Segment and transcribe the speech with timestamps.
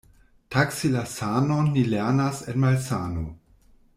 [0.53, 3.29] Taksi la sanon ni lernas en malsano.